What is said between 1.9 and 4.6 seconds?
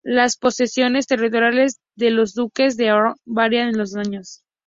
de los duques de Arenberg variaron con los años.